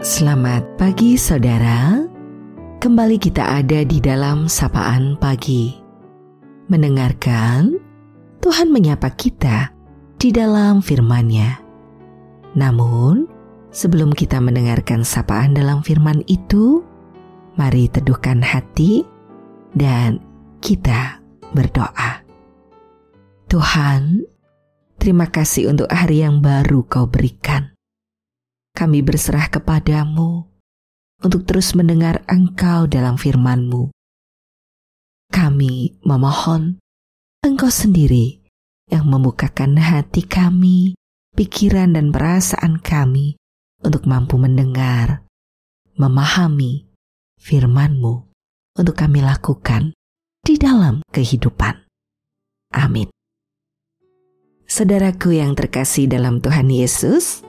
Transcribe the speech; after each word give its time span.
Selamat 0.00 0.64
pagi 0.80 1.20
saudara. 1.20 2.00
Kembali 2.80 3.20
kita 3.20 3.60
ada 3.60 3.84
di 3.84 4.00
dalam 4.00 4.48
sapaan 4.48 5.12
pagi. 5.20 5.76
Mendengarkan 6.72 7.76
Tuhan 8.40 8.72
menyapa 8.72 9.12
kita 9.12 9.68
di 10.16 10.32
dalam 10.32 10.80
firman-Nya. 10.80 11.60
Namun, 12.56 13.28
sebelum 13.76 14.16
kita 14.16 14.40
mendengarkan 14.40 15.04
sapaan 15.04 15.52
dalam 15.52 15.84
firman 15.84 16.24
itu, 16.32 16.80
mari 17.60 17.84
teduhkan 17.92 18.40
hati 18.40 19.04
dan 19.76 20.16
kita 20.64 21.20
berdoa. 21.52 22.24
Tuhan, 23.52 24.24
terima 24.96 25.28
kasih 25.28 25.68
untuk 25.68 25.92
hari 25.92 26.24
yang 26.24 26.40
baru 26.40 26.88
kau 26.88 27.04
berikan 27.04 27.69
kami 28.80 29.04
berserah 29.04 29.52
kepadamu 29.52 30.48
untuk 31.20 31.44
terus 31.44 31.76
mendengar 31.76 32.24
Engkau 32.24 32.88
dalam 32.88 33.20
firman-Mu. 33.20 33.92
Kami 35.28 36.00
memohon 36.00 36.80
Engkau 37.44 37.68
sendiri 37.68 38.40
yang 38.88 39.04
membukakan 39.04 39.76
hati 39.76 40.24
kami, 40.24 40.96
pikiran 41.36 41.92
dan 41.92 42.08
perasaan 42.08 42.80
kami 42.80 43.36
untuk 43.84 44.08
mampu 44.08 44.40
mendengar, 44.40 45.28
memahami 46.00 46.88
firman-Mu 47.36 48.32
untuk 48.80 48.96
kami 48.96 49.20
lakukan 49.20 49.92
di 50.40 50.56
dalam 50.56 51.04
kehidupan. 51.12 51.84
Amin. 52.72 53.12
Saudaraku 54.64 55.36
yang 55.36 55.52
terkasih 55.52 56.08
dalam 56.08 56.40
Tuhan 56.40 56.72
Yesus, 56.72 57.44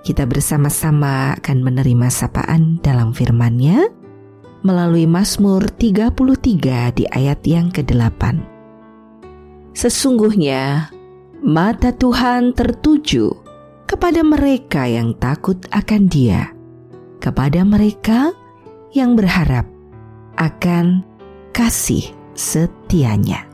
kita 0.00 0.24
bersama-sama 0.24 1.36
akan 1.36 1.58
menerima 1.60 2.08
sapaan 2.08 2.80
dalam 2.80 3.12
firman-Nya 3.12 3.92
melalui 4.64 5.04
Mazmur 5.08 5.68
33 5.68 6.96
di 6.96 7.04
ayat 7.08 7.40
yang 7.44 7.68
ke-8. 7.72 8.20
Sesungguhnya 9.76 10.92
mata 11.40 11.92
Tuhan 11.92 12.52
tertuju 12.52 13.32
kepada 13.88 14.20
mereka 14.20 14.84
yang 14.84 15.16
takut 15.16 15.56
akan 15.72 16.02
Dia, 16.08 16.52
kepada 17.20 17.64
mereka 17.64 18.32
yang 18.92 19.16
berharap 19.16 19.64
akan 20.36 21.04
kasih 21.52 22.04
setianya. 22.36 23.44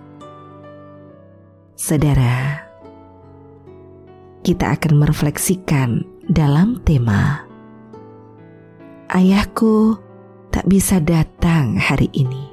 Saudara, 1.76 2.66
kita 4.42 4.78
akan 4.78 5.02
merefleksikan 5.02 6.15
dalam 6.26 6.82
tema 6.82 7.46
Ayahku 9.06 9.94
tak 10.50 10.66
bisa 10.66 10.98
datang 10.98 11.78
hari 11.78 12.10
ini. 12.10 12.50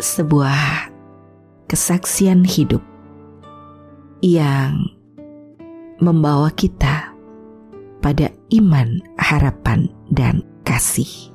Sebuah 0.00 0.88
kesaksian 1.68 2.48
hidup 2.48 2.80
yang 4.24 4.80
membawa 6.00 6.48
kita 6.56 7.12
pada 8.00 8.32
iman, 8.56 9.04
harapan, 9.20 9.92
dan 10.08 10.40
kasih. 10.64 11.28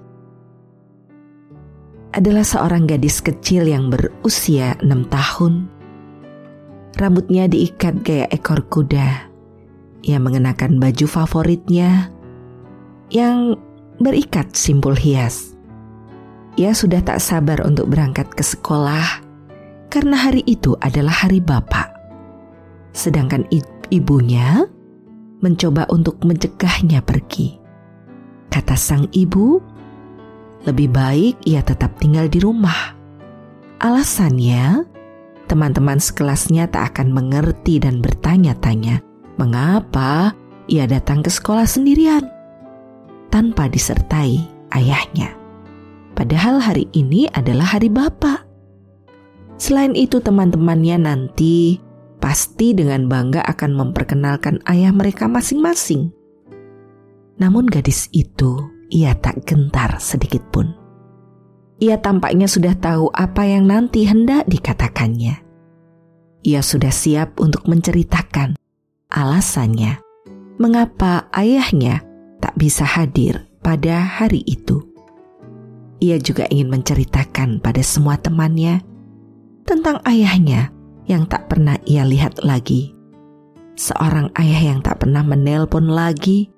Adalah 2.17 2.41
seorang 2.41 2.89
gadis 2.89 3.21
kecil 3.21 3.69
yang 3.69 3.93
berusia 3.93 4.73
enam 4.81 5.05
tahun. 5.05 5.69
Rambutnya 6.97 7.45
diikat 7.45 8.01
gaya 8.01 8.25
ekor 8.33 8.65
kuda 8.65 9.36
ia 10.05 10.21
mengenakan 10.21 10.77
baju 10.77 11.05
favoritnya 11.09 12.11
yang 13.09 13.57
berikat 13.97 14.53
simpul 14.53 14.93
hias. 14.93 15.57
Ia 16.57 16.73
sudah 16.73 17.05
tak 17.05 17.21
sabar 17.21 17.61
untuk 17.65 17.89
berangkat 17.89 18.29
ke 18.33 18.41
sekolah 18.41 19.21
karena 19.93 20.17
hari 20.17 20.41
itu 20.49 20.73
adalah 20.81 21.13
hari 21.13 21.37
bapak. 21.37 21.93
Sedangkan 22.97 23.45
ibunya 23.93 24.65
mencoba 25.41 25.85
untuk 25.93 26.17
mencegahnya 26.25 27.05
pergi. 27.05 27.61
Kata 28.49 28.73
sang 28.73 29.05
ibu, 29.13 29.61
lebih 30.65 30.89
baik 30.89 31.45
ia 31.45 31.61
tetap 31.61 31.93
tinggal 32.01 32.25
di 32.25 32.41
rumah. 32.41 32.97
Alasannya, 33.77 34.81
teman-teman 35.45 36.01
sekelasnya 36.01 36.65
tak 36.73 36.97
akan 36.97 37.13
mengerti 37.13 37.77
dan 37.77 38.01
bertanya-tanya 38.01 39.05
mengapa 39.37 40.33
ia 40.67 40.83
datang 40.89 41.23
ke 41.23 41.31
sekolah 41.31 41.63
sendirian 41.63 42.27
tanpa 43.31 43.69
disertai 43.71 44.43
ayahnya. 44.73 45.33
Padahal 46.17 46.57
hari 46.57 46.89
ini 46.97 47.29
adalah 47.29 47.77
hari 47.77 47.93
Bapak. 47.93 48.43
Selain 49.57 49.93
itu 49.93 50.17
teman-temannya 50.17 50.97
nanti 50.97 51.77
pasti 52.17 52.73
dengan 52.73 53.05
bangga 53.05 53.45
akan 53.45 53.71
memperkenalkan 53.77 54.61
ayah 54.65 54.89
mereka 54.89 55.29
masing-masing. 55.29 56.09
Namun 57.37 57.69
gadis 57.69 58.09
itu 58.09 58.57
ia 58.89 59.13
tak 59.13 59.45
gentar 59.45 60.01
sedikit 60.01 60.41
pun. 60.49 60.73
Ia 61.77 62.01
tampaknya 62.01 62.49
sudah 62.49 62.73
tahu 62.73 63.13
apa 63.13 63.45
yang 63.45 63.69
nanti 63.69 64.09
hendak 64.09 64.49
dikatakannya. 64.49 65.37
Ia 66.41 66.61
sudah 66.65 66.89
siap 66.89 67.37
untuk 67.37 67.69
menceritakan 67.69 68.57
alasannya 69.07 70.03
mengapa 70.59 71.31
ayahnya 71.31 72.03
tak 72.43 72.53
bisa 72.59 72.83
hadir 72.83 73.47
pada 73.63 74.03
hari 74.03 74.43
itu. 74.43 74.83
Ia 75.97 76.21
juga 76.21 76.45
ingin 76.53 76.69
menceritakan 76.69 77.57
pada 77.63 77.81
semua 77.81 78.19
temannya 78.21 78.83
tentang 79.65 79.97
ayahnya 80.05 80.69
yang 81.09 81.25
tak 81.25 81.49
pernah 81.49 81.79
ia 81.87 82.05
lihat 82.05 82.43
lagi. 82.43 82.93
Seorang 83.77 84.33
ayah 84.37 84.73
yang 84.73 84.79
tak 84.81 85.05
pernah 85.05 85.21
menelpon 85.21 85.89
lagi, 85.89 86.49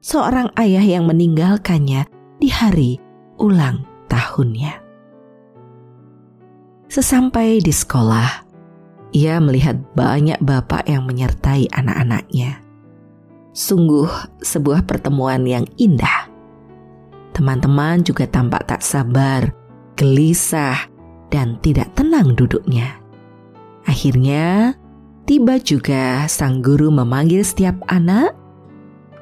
seorang 0.00 0.52
ayah 0.60 0.84
yang 0.84 1.08
meninggalkannya 1.08 2.08
di 2.40 2.48
hari 2.52 3.00
ulang 3.40 3.84
tahunnya. 4.08 4.80
Sesampai 6.86 7.58
di 7.60 7.74
sekolah, 7.74 8.45
ia 9.14 9.38
melihat 9.38 9.78
banyak 9.94 10.38
bapak 10.42 10.88
yang 10.90 11.06
menyertai 11.06 11.70
anak-anaknya. 11.70 12.62
Sungguh 13.56 14.08
sebuah 14.42 14.84
pertemuan 14.84 15.46
yang 15.48 15.64
indah. 15.80 16.28
Teman-teman 17.32 18.04
juga 18.04 18.28
tampak 18.28 18.68
tak 18.68 18.82
sabar, 18.84 19.52
gelisah, 19.96 20.88
dan 21.32 21.60
tidak 21.60 21.92
tenang 21.96 22.36
duduknya. 22.36 23.00
Akhirnya, 23.86 24.74
tiba 25.24 25.60
juga 25.60 26.26
sang 26.26 26.60
guru 26.64 26.88
memanggil 26.90 27.44
setiap 27.44 27.76
anak 27.88 28.34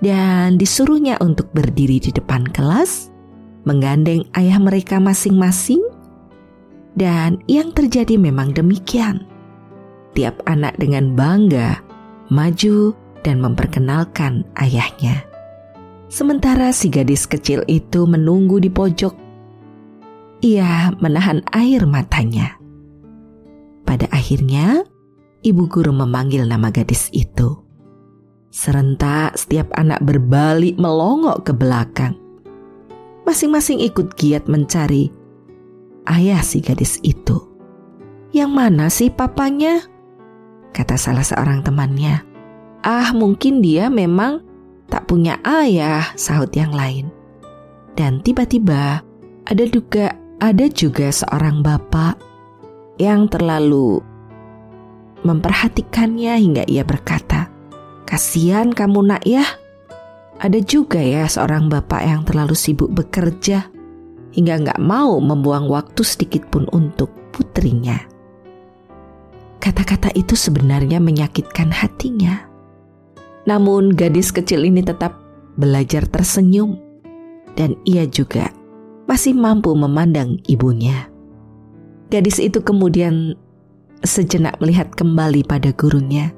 dan 0.02 0.60
disuruhnya 0.60 1.18
untuk 1.22 1.50
berdiri 1.54 1.98
di 2.00 2.10
depan 2.10 2.44
kelas, 2.48 3.10
menggandeng 3.64 4.26
ayah 4.36 4.58
mereka 4.60 4.98
masing-masing, 5.00 5.80
dan 6.94 7.42
yang 7.50 7.74
terjadi 7.74 8.14
memang 8.14 8.54
demikian 8.54 9.26
tiap 10.14 10.40
anak 10.46 10.78
dengan 10.78 11.12
bangga 11.18 11.82
maju 12.32 12.94
dan 13.26 13.42
memperkenalkan 13.42 14.46
ayahnya. 14.58 15.26
Sementara 16.08 16.70
si 16.70 16.88
gadis 16.88 17.26
kecil 17.26 17.66
itu 17.66 18.06
menunggu 18.06 18.62
di 18.62 18.70
pojok, 18.70 19.14
ia 20.44 20.94
menahan 21.02 21.42
air 21.50 21.82
matanya. 21.88 22.54
Pada 23.82 24.06
akhirnya, 24.14 24.86
ibu 25.42 25.66
guru 25.66 25.90
memanggil 25.90 26.46
nama 26.46 26.70
gadis 26.70 27.10
itu. 27.10 27.58
Serentak 28.54 29.34
setiap 29.34 29.74
anak 29.74 29.98
berbalik 30.06 30.78
melongok 30.78 31.50
ke 31.50 31.52
belakang. 31.52 32.14
Masing-masing 33.26 33.82
ikut 33.82 34.14
giat 34.14 34.46
mencari 34.46 35.10
ayah 36.06 36.44
si 36.44 36.62
gadis 36.62 37.00
itu. 37.02 37.40
Yang 38.30 38.50
mana 38.52 38.86
sih 38.92 39.10
papanya? 39.10 39.93
Kata 40.74 40.98
salah 40.98 41.22
seorang 41.22 41.62
temannya. 41.62 42.26
Ah, 42.82 43.14
mungkin 43.14 43.62
dia 43.62 43.86
memang 43.86 44.42
tak 44.90 45.06
punya 45.06 45.38
ayah, 45.46 46.10
sahut 46.18 46.50
yang 46.52 46.74
lain. 46.74 47.08
Dan 47.94 48.18
tiba-tiba 48.20 49.00
ada 49.46 49.64
juga 49.70 50.18
ada 50.42 50.66
juga 50.66 51.14
seorang 51.14 51.62
bapak 51.62 52.18
yang 52.98 53.30
terlalu 53.30 54.02
memperhatikannya 55.24 56.34
hingga 56.36 56.62
ia 56.68 56.82
berkata, 56.82 57.48
"Kasihan 58.04 58.74
kamu 58.74 59.14
nak 59.14 59.22
ya." 59.24 59.46
Ada 60.42 60.58
juga 60.66 60.98
ya 60.98 61.30
seorang 61.30 61.70
bapak 61.70 62.02
yang 62.02 62.26
terlalu 62.26 62.58
sibuk 62.58 62.90
bekerja 62.90 63.70
hingga 64.34 64.54
nggak 64.66 64.80
mau 64.82 65.22
membuang 65.22 65.70
waktu 65.70 66.02
sedikit 66.02 66.50
pun 66.50 66.66
untuk 66.74 67.08
putrinya. 67.30 68.13
Kata-kata 69.64 70.12
itu 70.12 70.36
sebenarnya 70.36 71.00
menyakitkan 71.00 71.72
hatinya. 71.72 72.44
Namun 73.48 73.96
gadis 73.96 74.28
kecil 74.28 74.60
ini 74.60 74.84
tetap 74.84 75.16
belajar 75.56 76.04
tersenyum, 76.04 76.76
dan 77.56 77.72
ia 77.88 78.04
juga 78.04 78.52
masih 79.08 79.32
mampu 79.32 79.72
memandang 79.72 80.36
ibunya. 80.52 81.08
Gadis 82.12 82.44
itu 82.44 82.60
kemudian 82.60 83.40
sejenak 84.04 84.60
melihat 84.60 84.92
kembali 84.92 85.48
pada 85.48 85.72
gurunya 85.72 86.28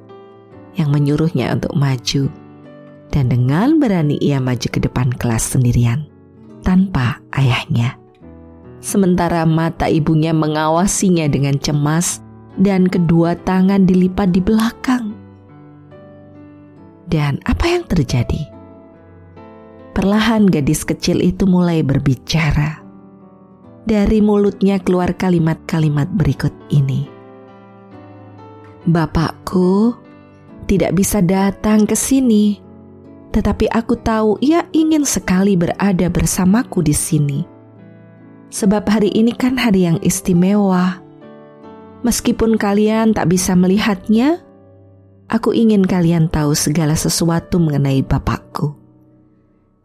yang 0.79 0.95
menyuruhnya 0.95 1.51
untuk 1.51 1.75
maju. 1.75 2.31
Dan 3.11 3.27
dengan 3.27 3.83
berani 3.83 4.23
ia 4.23 4.39
maju 4.39 4.71
ke 4.71 4.79
depan 4.79 5.11
kelas 5.11 5.59
sendirian, 5.59 6.07
tanpa 6.63 7.19
ayahnya. 7.35 7.99
Sementara 8.79 9.43
mata 9.43 9.91
ibunya 9.91 10.31
mengawasinya 10.31 11.27
dengan 11.27 11.59
cemas 11.59 12.23
dan 12.57 12.89
kedua 12.89 13.37
tangan 13.45 13.85
dilipat 13.85 14.33
di 14.33 14.41
belakang. 14.41 15.13
Dan 17.07 17.39
apa 17.47 17.65
yang 17.71 17.87
terjadi? 17.87 18.51
Perlahan 19.97 20.51
gadis 20.51 20.85
kecil 20.85 21.25
itu 21.25 21.49
mulai 21.49 21.81
berbicara. 21.81 22.83
Dari 23.87 24.19
mulutnya 24.19 24.83
keluar 24.83 25.15
kalimat-kalimat 25.15 26.11
berikut 26.11 26.53
ini. 26.75 27.07
Bapakku 28.85 29.95
tidak 30.67 30.99
bisa 30.99 31.23
datang 31.23 31.87
ke 31.87 31.95
sini, 31.95 32.59
tetapi 33.31 33.71
aku 33.71 33.95
tahu 34.03 34.43
ia 34.43 34.67
ingin 34.75 35.07
sekali 35.07 35.55
berada 35.55 36.11
bersamaku 36.11 36.83
di 36.83 36.95
sini. 36.95 37.41
Sebab 38.51 38.83
hari 38.91 39.15
ini 39.15 39.31
kan 39.31 39.55
hari 39.55 39.87
yang 39.87 40.03
istimewa. 40.03 41.06
Meskipun 42.07 42.55
kalian 42.55 43.19
tak 43.19 43.35
bisa 43.35 43.59
melihatnya, 43.59 44.39
aku 45.27 45.51
ingin 45.51 45.83
kalian 45.83 46.31
tahu 46.31 46.55
segala 46.55 46.95
sesuatu 46.95 47.59
mengenai 47.59 48.07
Bapakku 48.07 48.79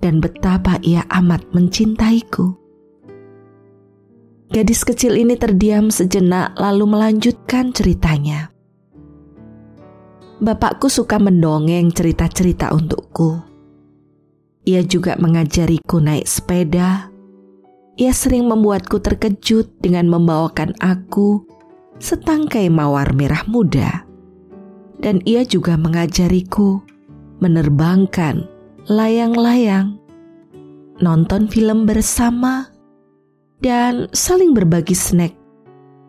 dan 0.05 0.21
betapa 0.21 0.77
ia 0.85 1.01
amat 1.09 1.49
mencintaiku. 1.49 2.53
Gadis 4.53 4.85
kecil 4.85 5.17
ini 5.17 5.33
terdiam 5.33 5.89
sejenak, 5.89 6.53
lalu 6.61 6.93
melanjutkan 6.93 7.73
ceritanya. 7.73 8.53
Bapakku 10.37 10.93
suka 10.93 11.17
mendongeng 11.17 11.89
cerita-cerita 11.89 12.69
untukku. 12.69 13.41
Ia 14.69 14.85
juga 14.85 15.17
mengajariku 15.17 15.97
naik 15.97 16.29
sepeda. 16.29 17.09
Ia 17.97 18.13
sering 18.13 18.45
membuatku 18.45 19.01
terkejut 19.01 19.81
dengan 19.81 20.05
membawakan 20.05 20.77
aku 20.77 21.50
setangkai 22.01 22.67
mawar 22.73 23.13
merah 23.13 23.45
muda. 23.45 24.03
Dan 25.01 25.21
ia 25.25 25.45
juga 25.45 25.77
mengajariku 25.77 26.81
menerbangkan 27.41 28.45
layang-layang, 28.85 29.97
nonton 31.01 31.49
film 31.49 31.89
bersama, 31.89 32.69
dan 33.61 34.09
saling 34.13 34.53
berbagi 34.53 34.93
snack, 34.93 35.33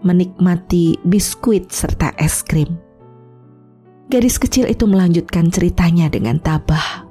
menikmati 0.04 1.00
biskuit 1.08 1.72
serta 1.72 2.12
es 2.20 2.44
krim. 2.44 2.76
Gadis 4.12 4.36
kecil 4.36 4.68
itu 4.68 4.84
melanjutkan 4.84 5.48
ceritanya 5.48 6.12
dengan 6.12 6.36
tabah. 6.36 7.08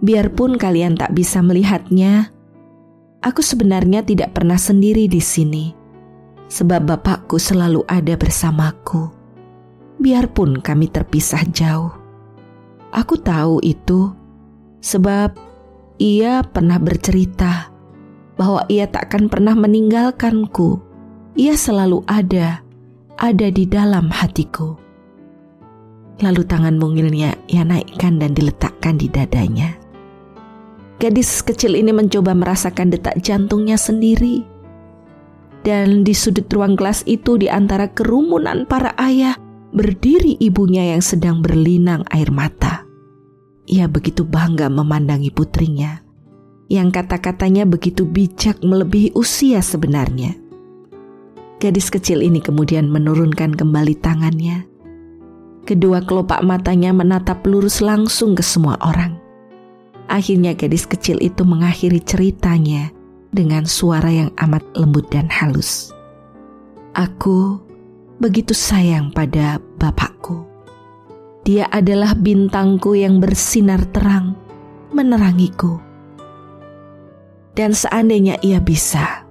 Biarpun 0.00 0.56
kalian 0.56 0.96
tak 0.96 1.12
bisa 1.12 1.44
melihatnya, 1.44 2.32
aku 3.20 3.44
sebenarnya 3.44 4.00
tidak 4.00 4.32
pernah 4.32 4.56
sendiri 4.56 5.04
di 5.04 5.20
sini, 5.20 5.76
sebab 6.52 6.84
bapakku 6.84 7.40
selalu 7.40 7.80
ada 7.88 8.12
bersamaku. 8.20 9.08
Biarpun 9.96 10.60
kami 10.60 10.92
terpisah 10.92 11.48
jauh, 11.48 11.96
aku 12.92 13.16
tahu 13.16 13.64
itu 13.64 14.12
sebab 14.84 15.32
ia 15.96 16.44
pernah 16.44 16.76
bercerita 16.76 17.72
bahwa 18.36 18.68
ia 18.68 18.84
takkan 18.84 19.32
pernah 19.32 19.56
meninggalkanku. 19.56 20.92
Ia 21.32 21.56
selalu 21.56 22.04
ada, 22.04 22.60
ada 23.16 23.48
di 23.48 23.64
dalam 23.64 24.12
hatiku. 24.12 24.76
Lalu 26.20 26.44
tangan 26.44 26.76
mungilnya 26.76 27.32
ia 27.48 27.64
naikkan 27.64 28.20
dan 28.20 28.36
diletakkan 28.36 29.00
di 29.00 29.08
dadanya. 29.08 29.72
Gadis 31.00 31.40
kecil 31.40 31.72
ini 31.80 31.88
mencoba 31.90 32.36
merasakan 32.36 32.92
detak 32.92 33.16
jantungnya 33.24 33.80
sendiri. 33.80 34.51
Dan 35.62 36.02
di 36.02 36.10
sudut 36.10 36.50
ruang 36.50 36.74
kelas 36.74 37.06
itu 37.06 37.38
di 37.38 37.46
antara 37.46 37.86
kerumunan 37.94 38.66
para 38.66 38.98
ayah, 38.98 39.38
berdiri 39.70 40.36
ibunya 40.42 40.90
yang 40.90 41.02
sedang 41.02 41.38
berlinang 41.38 42.02
air 42.10 42.34
mata. 42.34 42.82
Ia 43.70 43.86
begitu 43.86 44.26
bangga 44.26 44.66
memandangi 44.66 45.30
putrinya, 45.30 46.02
yang 46.66 46.90
kata-katanya 46.90 47.62
begitu 47.62 48.02
bijak 48.02 48.58
melebihi 48.60 49.14
usia 49.14 49.62
sebenarnya. 49.62 50.34
Gadis 51.62 51.94
kecil 51.94 52.26
ini 52.26 52.42
kemudian 52.42 52.90
menurunkan 52.90 53.54
kembali 53.54 53.94
tangannya. 54.02 54.66
Kedua 55.62 56.02
kelopak 56.02 56.42
matanya 56.42 56.90
menatap 56.90 57.46
lurus 57.46 57.78
langsung 57.78 58.34
ke 58.34 58.42
semua 58.42 58.74
orang. 58.82 59.14
Akhirnya 60.10 60.58
gadis 60.58 60.90
kecil 60.90 61.22
itu 61.22 61.46
mengakhiri 61.46 62.02
ceritanya 62.02 62.90
dengan 63.32 63.64
suara 63.64 64.12
yang 64.12 64.30
amat 64.36 64.62
lembut 64.76 65.08
dan 65.08 65.26
halus. 65.32 65.90
Aku 66.92 67.56
begitu 68.20 68.52
sayang 68.52 69.08
pada 69.10 69.56
bapakku. 69.80 70.44
Dia 71.42 71.66
adalah 71.72 72.14
bintangku 72.14 72.94
yang 72.94 73.18
bersinar 73.18 73.82
terang, 73.90 74.38
menerangiku. 74.94 75.80
Dan 77.56 77.74
seandainya 77.74 78.38
ia 78.44 78.62
bisa, 78.62 79.26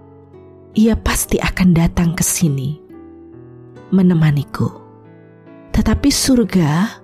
ia 0.75 0.97
pasti 0.99 1.39
akan 1.39 1.69
datang 1.71 2.11
ke 2.17 2.25
sini, 2.25 2.81
menemaniku. 3.95 4.67
Tetapi 5.71 6.09
surga 6.11 6.99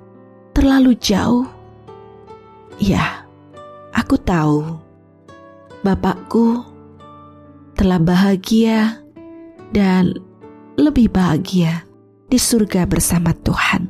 terlalu 0.52 0.98
jauh. 1.00 1.48
Ya, 2.78 3.24
aku 3.96 4.20
tahu. 4.20 4.84
Bapakku 5.82 6.77
telah 7.78 8.02
bahagia 8.02 9.06
dan 9.70 10.18
lebih 10.82 11.14
bahagia 11.14 11.86
di 12.26 12.42
surga 12.42 12.90
bersama 12.90 13.38
Tuhan. 13.46 13.86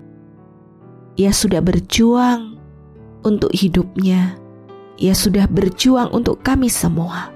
Ia 1.16 1.32
sudah 1.32 1.64
berjuang 1.64 2.60
untuk 3.24 3.50
hidupnya. 3.56 4.36
Ia 5.00 5.16
sudah 5.16 5.48
berjuang 5.48 6.12
untuk 6.12 6.44
kami 6.44 6.68
semua. 6.68 7.32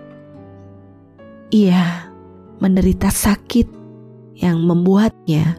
Ia 1.56 2.12
menderita 2.60 3.08
sakit 3.08 3.68
yang 4.36 4.60
membuatnya 4.62 5.56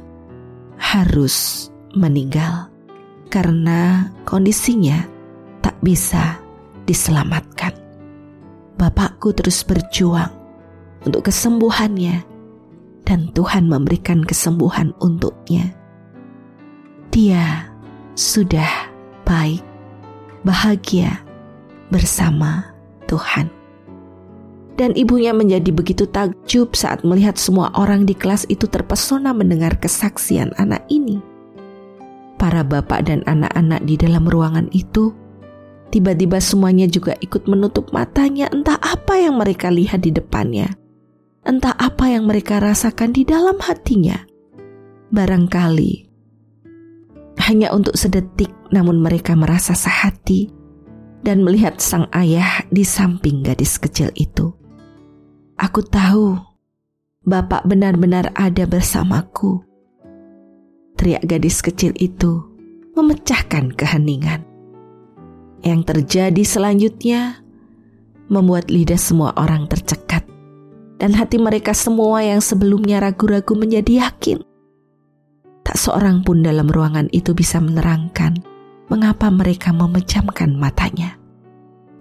harus 0.77 1.69
meninggal 1.97 2.69
karena 3.33 4.13
kondisinya 4.29 5.09
tak 5.65 5.79
bisa 5.81 6.37
diselamatkan. 6.85 7.73
Bapakku 8.77 9.31
terus 9.33 9.63
berjuang 9.63 10.42
untuk 11.07 11.31
kesembuhannya 11.31 12.23
dan 13.03 13.31
Tuhan 13.35 13.67
memberikan 13.67 14.23
kesembuhan 14.23 14.95
untuknya. 15.03 15.75
Dia 17.13 17.69
sudah 18.17 18.89
baik, 19.27 19.61
bahagia 20.47 21.21
bersama 21.93 22.73
Tuhan. 23.05 23.53
Dan 24.81 24.97
ibunya 24.97 25.37
menjadi 25.37 25.69
begitu 25.69 26.09
takjub 26.09 26.73
saat 26.73 27.05
melihat 27.05 27.37
semua 27.37 27.69
orang 27.77 28.09
di 28.09 28.17
kelas 28.17 28.49
itu 28.49 28.65
terpesona 28.65 29.37
mendengar 29.37 29.77
kesaksian 29.77 30.57
anak 30.57 30.81
ini. 30.89 31.21
Para 32.41 32.65
bapak 32.65 33.07
dan 33.07 33.21
anak-anak 33.29 33.85
di 33.85 33.95
dalam 34.01 34.25
ruangan 34.25 34.73
itu 34.73 35.13
tiba-tiba 35.93 36.41
semuanya 36.41 36.89
juga 36.89 37.13
ikut 37.21 37.45
menutup 37.45 37.93
matanya 37.93 38.49
entah 38.49 38.81
apa 38.81 39.21
yang 39.21 39.37
mereka 39.37 39.69
lihat 39.69 40.03
di 40.03 40.11
depannya. 40.11 40.82
Entah 41.43 41.75
apa 41.75 42.07
yang 42.07 42.31
mereka 42.31 42.63
rasakan 42.63 43.11
di 43.11 43.27
dalam 43.27 43.59
hatinya. 43.59 44.23
Barangkali 45.13 46.13
hanya 47.43 47.75
untuk 47.75 47.99
sedetik, 47.99 48.55
namun 48.71 49.03
mereka 49.03 49.35
merasa 49.35 49.75
sehati 49.75 50.49
dan 51.27 51.43
melihat 51.43 51.83
sang 51.83 52.07
ayah 52.15 52.63
di 52.71 52.87
samping 52.87 53.43
gadis 53.43 53.77
kecil 53.83 54.15
itu. 54.15 54.55
Aku 55.59 55.83
tahu 55.83 56.39
Bapak 57.23 57.71
benar-benar 57.71 58.35
ada 58.35 58.67
bersamaku. 58.67 59.63
Teriak 60.99 61.23
gadis 61.23 61.63
kecil 61.63 61.95
itu 62.03 62.43
memecahkan 62.99 63.71
keheningan. 63.79 64.43
Yang 65.63 65.81
terjadi 65.87 66.43
selanjutnya 66.43 67.47
membuat 68.27 68.75
lidah 68.75 68.99
semua 68.99 69.31
orang 69.39 69.71
tercekat 69.71 70.02
dan 71.03 71.19
hati 71.19 71.43
mereka 71.43 71.75
semua 71.75 72.23
yang 72.23 72.39
sebelumnya 72.39 73.03
ragu-ragu 73.03 73.59
menjadi 73.59 74.07
yakin 74.07 74.39
Tak 75.63 75.79
seorang 75.79 76.27
pun 76.27 76.43
dalam 76.43 76.67
ruangan 76.67 77.07
itu 77.15 77.35
bisa 77.35 77.63
menerangkan 77.63 78.35
mengapa 78.91 79.31
mereka 79.31 79.71
memejamkan 79.71 80.53
matanya. 80.59 81.17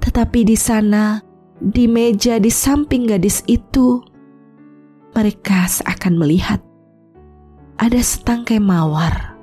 Tetapi 0.02 0.44
di 0.44 0.58
sana, 0.58 1.22
di 1.62 1.86
meja 1.86 2.42
di 2.42 2.50
samping 2.50 3.06
gadis 3.06 3.46
itu, 3.46 4.02
mereka 5.14 5.70
seakan 5.70 6.18
melihat 6.18 6.60
ada 7.78 8.02
setangkai 8.02 8.58
mawar. 8.58 9.38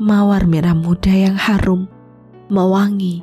Mawar 0.00 0.48
merah 0.48 0.72
muda 0.72 1.12
yang 1.12 1.36
harum, 1.36 1.84
mewangi, 2.48 3.20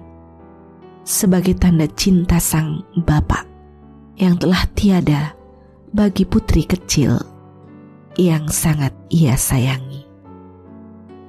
sebagai 1.01 1.58
tanda 1.58 1.89
cinta 1.89 2.38
sang 2.38 2.86
bapak 2.94 3.47
yang 4.17 4.33
telah 4.41 4.65
tiada 4.74 5.38
bagi 5.93 6.25
putri 6.25 6.65
kecil 6.65 7.21
yang 8.17 8.50
sangat 8.50 8.89
ia 9.13 9.38
sayangi. 9.38 10.09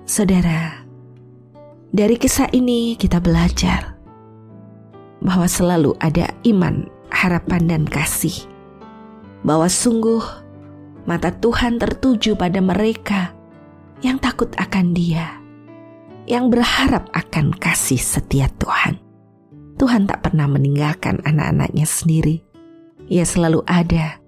Saudara, 0.09 0.89
dari 1.93 2.17
kisah 2.17 2.49
ini 2.57 2.97
kita 2.97 3.21
belajar 3.21 3.93
bahwa 5.21 5.45
selalu 5.45 5.93
ada 6.01 6.33
iman, 6.49 6.89
harapan, 7.13 7.69
dan 7.69 7.85
kasih. 7.85 8.49
Bahwa 9.45 9.69
sungguh 9.69 10.25
mata 11.05 11.29
Tuhan 11.29 11.77
tertuju 11.77 12.35
pada 12.41 12.59
mereka 12.65 13.37
yang 14.01 14.17
takut 14.17 14.49
akan 14.57 14.97
Dia, 14.97 15.39
yang 16.25 16.49
berharap 16.49 17.13
akan 17.13 17.53
kasih 17.53 18.01
setia 18.01 18.49
Tuhan. 18.57 18.97
Tuhan 19.79 20.11
tak 20.11 20.25
pernah 20.27 20.51
meninggalkan 20.51 21.23
anak-anaknya 21.23 21.87
sendiri. 21.87 22.48
Ia 23.09 23.25
selalu 23.25 23.65
ada 23.65 24.21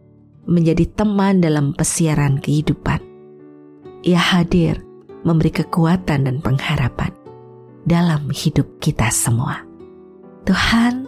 menjadi 0.49 0.89
teman 0.97 1.45
dalam 1.45 1.77
pesiaran 1.77 2.41
kehidupan. 2.41 3.01
Ia 4.01 4.17
hadir 4.17 4.81
memberi 5.25 5.53
kekuatan 5.53 6.25
dan 6.25 6.41
pengharapan 6.41 7.13
dalam 7.85 8.33
hidup 8.33 8.81
kita 8.81 9.13
semua. 9.13 9.61
Tuhan 10.49 11.05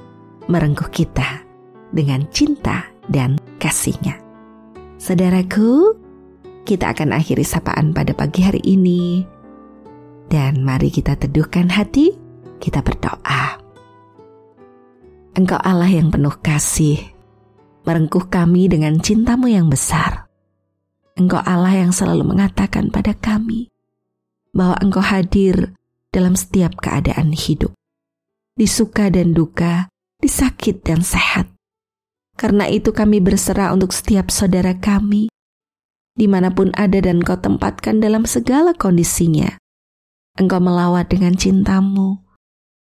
merengkuh 0.53 0.93
kita 0.93 1.45
dengan 1.97 2.29
cinta 2.29 2.85
dan 3.09 3.41
kasihnya. 3.57 4.21
Saudaraku, 5.01 5.97
kita 6.63 6.95
akan 6.95 7.17
akhiri 7.17 7.43
sapaan 7.43 7.91
pada 7.97 8.15
pagi 8.15 8.45
hari 8.45 8.63
ini. 8.63 9.25
Dan 10.31 10.65
mari 10.65 10.89
kita 10.89 11.19
teduhkan 11.19 11.69
hati, 11.69 12.17
kita 12.57 12.81
berdoa. 12.81 13.61
Engkau 15.37 15.61
Allah 15.61 15.89
yang 15.89 16.09
penuh 16.09 16.33
kasih, 16.41 17.12
merengkuh 17.83 18.31
kami 18.31 18.71
dengan 18.71 18.99
cintamu 18.99 19.51
yang 19.51 19.71
besar. 19.71 20.27
Engkau 21.19 21.43
Allah 21.45 21.77
yang 21.77 21.93
selalu 21.93 22.25
mengatakan 22.25 22.89
pada 22.89 23.13
kami 23.13 23.69
bahwa 24.57 24.81
Engkau 24.81 25.05
hadir 25.05 25.77
dalam 26.13 26.37
setiap 26.37 26.77
keadaan 26.81 27.37
hidup 27.37 27.73
di 28.53 28.69
suka 28.69 29.09
dan 29.09 29.33
duka, 29.33 29.89
di 30.21 30.29
sakit 30.29 30.85
dan 30.85 31.01
sehat. 31.01 31.49
Karena 32.37 32.69
itu 32.69 32.93
kami 32.93 33.21
berserah 33.21 33.73
untuk 33.73 33.93
setiap 33.93 34.29
saudara 34.29 34.77
kami, 34.77 35.33
di 36.13 36.27
mana 36.29 36.53
pun 36.53 36.73
ada 36.77 37.01
dan 37.01 37.25
kau 37.25 37.41
tempatkan 37.41 38.01
dalam 38.01 38.29
segala 38.29 38.77
kondisinya. 38.77 39.57
Engkau 40.37 40.61
melawat 40.61 41.13
dengan 41.13 41.37
cintamu, 41.37 42.25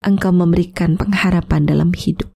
engkau 0.03 0.31
memberikan 0.31 0.95
pengharapan 0.95 1.67
dalam 1.67 1.91
hidup. 1.91 2.31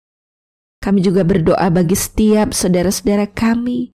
Kami 0.82 0.98
juga 0.98 1.22
berdoa 1.22 1.70
bagi 1.70 1.94
setiap 1.94 2.50
saudara-saudara 2.50 3.30
kami 3.30 3.94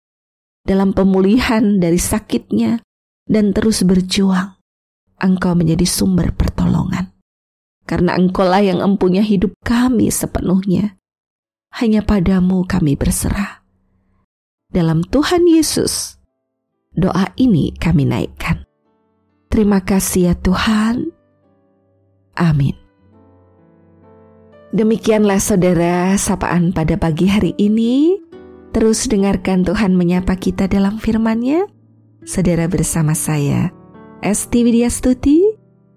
dalam 0.67 0.91
pemulihan 0.91 1.79
dari 1.79 1.95
sakitnya 1.95 2.83
dan 3.23 3.55
terus 3.55 3.87
berjuang. 3.87 4.59
Engkau 5.23 5.55
menjadi 5.55 5.87
sumber 5.87 6.35
pertolongan 6.35 7.13
karena 7.87 8.15
engkaulah 8.15 8.63
yang 8.63 8.79
empunya 8.83 9.23
hidup 9.23 9.55
kami 9.63 10.11
sepenuhnya. 10.11 10.99
Hanya 11.73 12.05
padamu 12.05 12.67
kami 12.69 12.93
berserah. 12.93 13.65
Dalam 14.69 15.01
Tuhan 15.05 15.45
Yesus, 15.49 16.21
doa 16.93 17.33
ini 17.37 17.73
kami 17.73 18.05
naikkan. 18.05 18.65
Terima 19.49 19.81
kasih 19.81 20.33
ya 20.33 20.35
Tuhan. 20.37 21.13
Amin. 22.37 22.82
Demikianlah 24.73 25.37
saudara 25.37 26.17
sapaan 26.17 26.73
pada 26.73 26.97
pagi 26.97 27.29
hari 27.29 27.53
ini. 27.61 28.17
Terus 28.73 29.05
dengarkan 29.05 29.61
Tuhan 29.61 29.93
menyapa 29.93 30.33
kita 30.33 30.65
dalam 30.65 30.97
firman-Nya. 30.97 31.69
Saudara 32.25 32.65
bersama 32.65 33.13
saya, 33.13 33.69
Esti 34.25 34.65
Widya 34.65 34.89
Stuti 34.89 35.45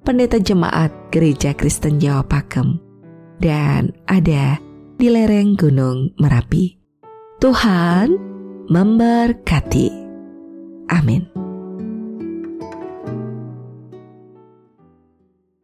pendeta 0.04 0.36
jemaat 0.36 0.92
Gereja 1.08 1.56
Kristen 1.56 1.96
Jawa 1.96 2.22
Pakem, 2.22 2.76
dan 3.40 3.96
ada 4.06 4.60
di 5.00 5.08
lereng 5.08 5.56
Gunung 5.56 6.12
Merapi. 6.20 6.76
Tuhan 7.40 8.12
memberkati. 8.68 9.88
Amin. 10.92 11.35